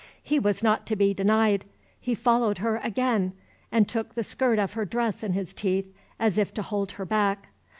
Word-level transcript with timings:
He 0.23 0.39
was 0.39 0.63
not 0.63 0.87
to 0.87 0.95
be 0.95 1.13
denied; 1.13 1.63
he 1.99 2.15
followed 2.15 2.57
her 2.57 2.77
again, 2.77 3.33
and 3.71 3.87
took 3.87 4.15
the 4.15 4.23
skirt 4.23 4.57
of 4.57 4.73
her 4.73 4.83
dress 4.83 5.21
in 5.21 5.33
his 5.33 5.53
teeth, 5.53 5.93
as 6.19 6.39
if 6.39 6.51
to 6.55 6.63
hold 6.63 6.93
her 6.93 7.05
back. 7.05 7.49